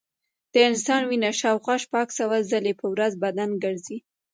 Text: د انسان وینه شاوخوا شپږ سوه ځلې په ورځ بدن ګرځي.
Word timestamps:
د 0.53 0.55
انسان 0.69 1.01
وینه 1.05 1.31
شاوخوا 1.39 1.75
شپږ 1.85 2.07
سوه 2.19 2.37
ځلې 2.51 2.73
په 2.79 2.85
ورځ 2.93 3.11
بدن 3.23 3.49
ګرځي. 3.63 3.97